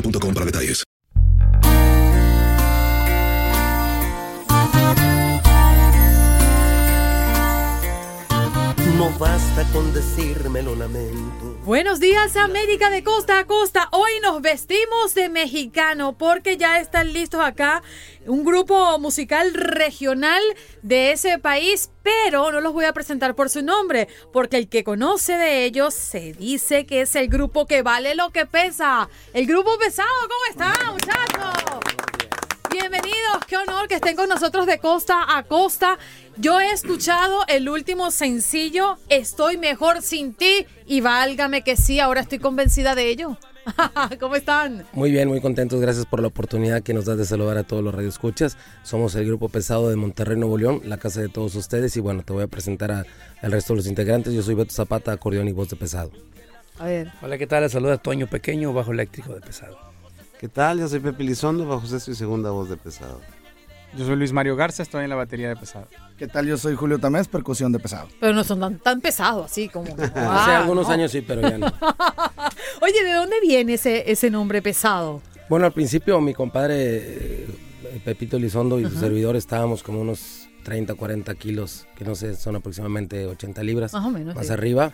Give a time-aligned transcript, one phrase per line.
[0.00, 0.87] boostmobile.com para detalles.
[9.18, 11.58] Basta con decirme lo lamento.
[11.64, 13.88] Buenos días América de costa a costa.
[13.90, 17.82] Hoy nos vestimos de mexicano porque ya están listos acá
[18.26, 20.40] un grupo musical regional
[20.82, 24.84] de ese país, pero no los voy a presentar por su nombre porque el que
[24.84, 29.08] conoce de ellos se dice que es el grupo que vale lo que pesa.
[29.34, 32.17] El grupo pesado, ¿cómo está muchachos?
[32.80, 35.98] Bienvenidos, qué honor que estén con nosotros de costa a costa.
[36.36, 42.20] Yo he escuchado el último sencillo, Estoy mejor sin ti, y válgame que sí, ahora
[42.20, 43.36] estoy convencida de ello.
[44.20, 44.84] ¿Cómo están?
[44.92, 45.80] Muy bien, muy contentos.
[45.80, 48.56] Gracias por la oportunidad que nos das de saludar a todos los radioescuchas.
[48.84, 51.96] Somos el grupo pesado de Monterrey, Nuevo León, la casa de todos ustedes.
[51.96, 53.04] Y bueno, te voy a presentar a-
[53.42, 54.32] al resto de los integrantes.
[54.32, 56.10] Yo soy Beto Zapata, acordeón y voz de pesado.
[56.78, 57.12] A ver.
[57.22, 57.62] Hola, ¿qué tal?
[57.64, 59.76] Les saluda Toño Pequeño, bajo eléctrico de pesado.
[60.38, 60.78] ¿Qué tal?
[60.78, 63.20] Yo soy Pepe Lizondo, bajo sexto y segunda voz de pesado.
[63.96, 65.88] Yo soy Luis Mario Garza, estoy en la batería de pesado.
[66.18, 66.46] ¿Qué tal?
[66.46, 68.06] Yo soy Julio Tamés, percusión de pesado.
[68.20, 69.86] Pero no son tan, tan pesados así como...
[69.98, 70.92] Hace Ah, algunos no.
[70.92, 71.66] años sí, pero ya no.
[72.82, 75.22] Oye, ¿de dónde viene ese, ese nombre pesado?
[75.48, 77.48] Bueno, al principio mi compadre eh,
[78.04, 82.56] Pepito Lizondo y su servidor estábamos como unos 30, 40 kilos, que no sé, son
[82.56, 83.94] aproximadamente 80 libras.
[83.94, 84.52] Más o menos, Más sí.
[84.52, 84.92] arriba.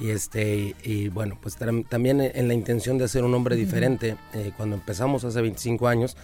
[0.00, 3.64] Y, este, y, bueno, pues tam- también en la intención de hacer un nombre Ujú.
[3.64, 6.16] diferente, eh, cuando empezamos hace 25 años,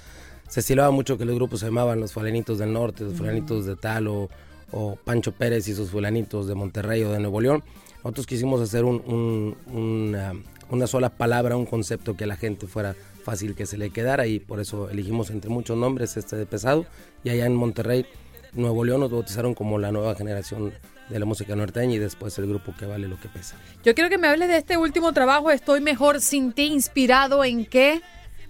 [0.49, 3.77] se estilaba mucho que los grupos se llamaban los fulanitos del norte, los fulanitos de
[3.77, 4.29] tal o,
[4.73, 7.63] o Pancho Pérez y sus fulanitos de Monterrey o de Nuevo León.
[8.03, 10.33] Nosotros quisimos hacer un- un- una,
[10.71, 14.27] una sola palabra, un concepto que a la gente fuera fácil que se le quedara
[14.27, 16.87] y por eso elegimos entre muchos nombres este de pesado
[17.23, 18.07] y allá en Monterrey,
[18.55, 20.73] Nuevo León nos bautizaron como la nueva generación
[21.11, 23.57] de la música norteña y después el grupo que vale lo que pesa.
[23.85, 27.67] Yo quiero que me hables de este último trabajo, Estoy mejor sin ti, inspirado en
[27.67, 28.01] qué,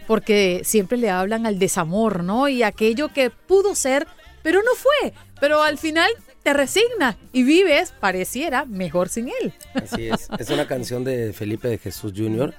[0.07, 2.49] porque siempre le hablan al desamor, ¿no?
[2.49, 4.07] Y aquello que pudo ser,
[4.43, 5.13] pero no fue.
[5.41, 6.11] Pero al final
[6.43, 9.53] te resignas y vives, pareciera, mejor sin él.
[9.75, 10.29] Así es.
[10.39, 12.55] Es una canción de Felipe de Jesús Jr.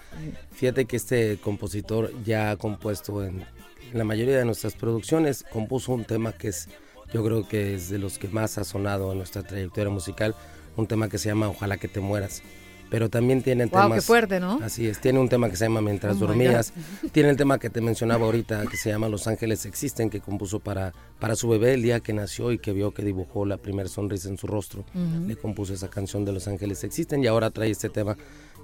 [0.53, 3.45] Fíjate que este compositor ya ha compuesto en
[3.93, 6.69] la mayoría de nuestras producciones, compuso un tema que es,
[7.13, 10.35] yo creo que es de los que más ha sonado en nuestra trayectoria musical,
[10.75, 12.41] un tema que se llama Ojalá que te mueras.
[12.89, 13.99] Pero también tiene Guau, temas.
[13.99, 14.59] qué fuerte, ¿no?
[14.61, 14.99] Así es.
[14.99, 16.73] Tiene un tema que se llama Mientras Oh dormías.
[17.13, 20.59] Tiene el tema que te mencionaba ahorita que se llama Los Ángeles Existen, que compuso
[20.59, 23.87] para, para su bebé el día que nació y que vio que dibujó la primera
[23.87, 24.83] sonrisa en su rostro.
[25.25, 28.17] Le compuso esa canción de Los Ángeles Existen y ahora trae este tema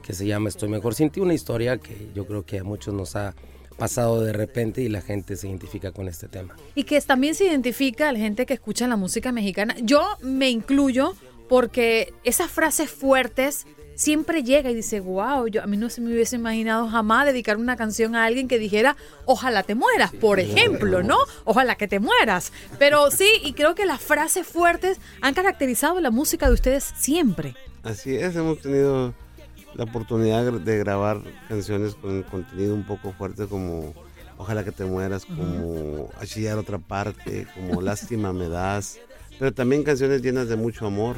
[0.03, 2.93] que se llama Estoy Mejor Sin Ti, una historia que yo creo que a muchos
[2.93, 3.33] nos ha
[3.77, 6.55] pasado de repente y la gente se identifica con este tema.
[6.75, 9.75] Y que también se identifica a la gente que escucha la música mexicana.
[9.81, 11.15] Yo me incluyo
[11.47, 13.65] porque esas frases fuertes
[13.97, 17.57] siempre llega y dice, wow, yo a mí no se me hubiese imaginado jamás dedicar
[17.57, 18.95] una canción a alguien que dijera,
[19.25, 21.17] ojalá te mueras, por ejemplo, ¿no?
[21.45, 22.53] Ojalá que te mueras.
[22.77, 27.55] Pero sí, y creo que las frases fuertes han caracterizado la música de ustedes siempre.
[27.83, 29.13] Así es, hemos tenido
[29.77, 33.93] la oportunidad de grabar canciones con contenido un poco fuerte como
[34.39, 38.99] Ojalá que te mueras, como A chillar otra parte, como Lástima me das,
[39.39, 41.15] pero también canciones llenas de mucho amor.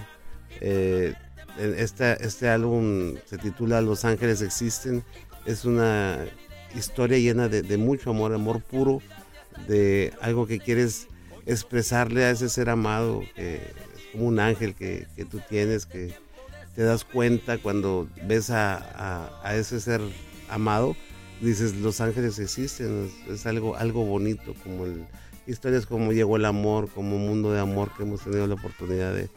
[0.62, 1.14] Eh,
[1.58, 5.04] este, este álbum se titula Los Ángeles Existen,
[5.46, 6.18] es una
[6.76, 9.02] historia llena de, mucho amor, amor puro,
[9.68, 11.08] de algo que quieres
[11.46, 16.14] expresarle a ese ser amado, que es como un ángel que, que tú tienes, que
[16.76, 20.02] te das cuenta cuando ves a, a, ese ser
[20.50, 20.96] amado,
[21.42, 25.06] dices, los ángeles existen, es, algo, algo bonito, como el,
[25.48, 29.30] historias como Llegó el Amor, como Mundo de Amor que hemos tenido la oportunidad de,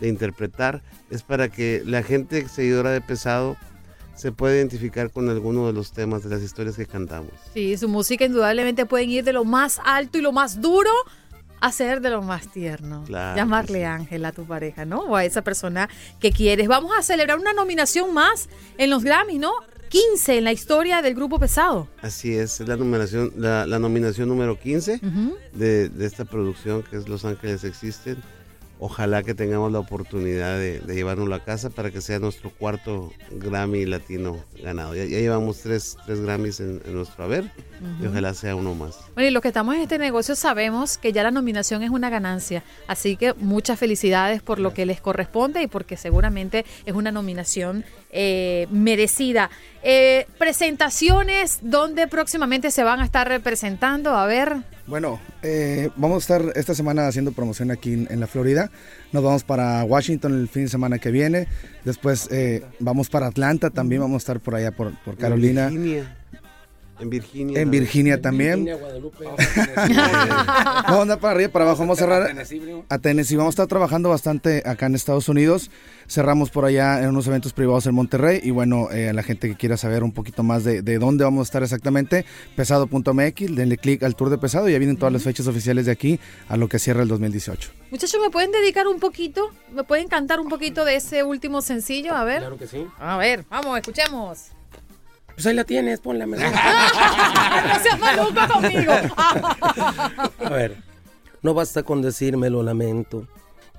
[0.00, 3.56] de interpretar, es para que la gente seguidora de Pesado
[4.20, 7.32] se pueda identificar con alguno de los temas de las historias que cantamos.
[7.54, 10.90] Sí, su música indudablemente pueden ir de lo más alto y lo más duro
[11.60, 13.04] hacer de lo más tierno.
[13.08, 15.00] Llamarle Ángel a tu pareja, ¿no?
[15.00, 16.68] O a esa persona que quieres.
[16.68, 18.48] Vamos a celebrar una nominación más
[18.78, 19.52] en los Grammy, ¿no?
[19.88, 21.88] 15 en la historia del grupo pesado.
[22.00, 25.00] Así es, es la nominación, la, nominación número 15
[25.52, 28.22] de, de, esta producción que es Los Ángeles Existen
[28.80, 33.84] ojalá que tengamos la oportunidad de, llevarnos a casa para que sea nuestro cuarto Grammy
[33.84, 34.94] latino ganado.
[34.94, 37.44] Ya, llevamos tres, tres, Grammys en, nuestro haber
[38.02, 38.98] y ojalá sea uno más.
[39.14, 42.08] Bueno, y los que estamos en este negocio sabemos que ya la nominación es una
[42.08, 47.12] ganancia, así que muchas felicidades por lo que les corresponde y porque seguramente es una
[47.12, 49.50] nominación eh, merecida.
[49.82, 54.16] Eh, presentaciones, ¿dónde próximamente se van a estar representando?
[54.16, 54.56] A ver.
[54.90, 58.72] Bueno, eh, vamos a estar esta semana haciendo promoción aquí en, la Florida.
[59.12, 61.46] Nos vamos para Washington el fin de semana que viene.
[61.84, 64.00] Después eh, vamos para Atlanta también.
[64.00, 65.70] Vamos a estar por allá por, por Carolina.
[67.00, 67.60] En Virginia.
[67.60, 68.66] En Virginia también.
[68.66, 68.88] vamos
[70.98, 71.80] a andar para arriba, para abajo.
[71.80, 72.22] Vamos a cerrar
[72.88, 73.36] a Tennessee.
[73.36, 75.70] Vamos a estar trabajando bastante acá en Estados Unidos.
[76.08, 78.40] Cerramos por allá en unos eventos privados en Monterrey.
[78.42, 81.40] Y bueno, eh, a la gente que quiera saber un poquito más de, dónde vamos
[81.40, 82.24] a estar exactamente,
[82.56, 84.68] pesado.mx, denle clic al tour de pesado.
[84.68, 87.70] Ya vienen todas las fechas oficiales de aquí a lo que cierra el 2018.
[87.90, 89.50] Muchachos, ¿me pueden dedicar un poquito?
[89.72, 92.14] ¿Me pueden cantar un poquito de ese último sencillo?
[92.14, 92.40] A ver.
[92.40, 92.86] Claro que sí.
[92.98, 94.59] A ver, vamos, escuchemos.
[95.40, 96.36] Pues ahí la tienes, ponla no
[97.82, 98.92] seas maluco conmigo.
[100.38, 100.76] A ver,
[101.40, 103.26] no basta con decirme lo lamento.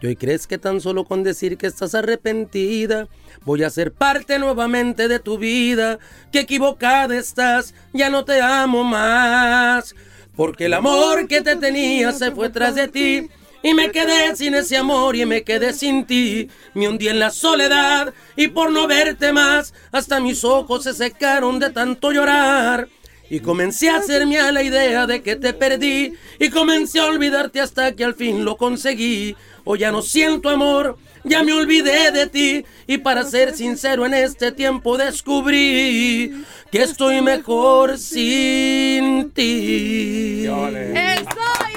[0.02, 3.08] Y hoy crees que tan solo con decir que estás arrepentida,
[3.46, 6.00] voy a ser parte nuevamente de tu vida.
[6.32, 9.94] Que equivocada estás, ya no te amo más.
[10.36, 13.30] Porque el amor que te tenía se fue tras de ti
[13.64, 16.50] y me quedé sin ese amor y me quedé sin ti.
[16.74, 21.60] Me hundí en la soledad y por no verte más, hasta mis ojos se secaron
[21.60, 22.88] de tanto llorar.
[23.30, 27.62] Y comencé a hacerme a la idea de que te perdí y comencé a olvidarte
[27.62, 29.38] hasta que al fin lo conseguí.
[29.64, 34.16] Hoy ya no siento amor, ya me olvidé de ti y para ser sincero en
[34.16, 40.46] este tiempo descubrí que estoy mejor sin ti.
[40.48, 41.71] Estoy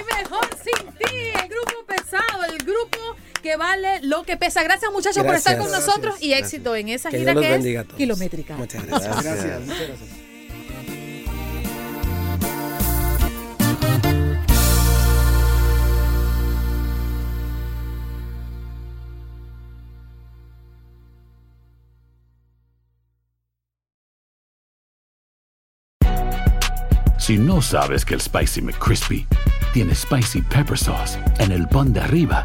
[3.55, 4.63] que vale lo que pesa.
[4.63, 8.57] Gracias muchachos por estar con nosotros y éxito en esa gira que es kilométrica.
[8.57, 9.23] Muchas gracias.
[9.23, 9.61] gracias.
[9.61, 10.25] Muchas gracias.
[27.19, 29.27] Si no sabes que el Spicy McCrispy
[29.73, 32.45] tiene Spicy Pepper Sauce en el pan de arriba